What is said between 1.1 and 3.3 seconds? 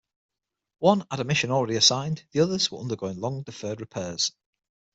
had a mission already assigned, the others were undergoing